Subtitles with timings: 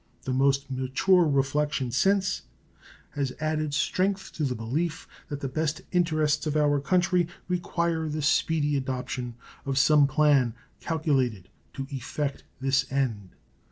[0.23, 2.41] The most mature reflection since
[3.11, 8.23] has added strength to the belief that the best interests of our country require the
[8.23, 13.35] speedy adoption of some plan calculated to effect this end.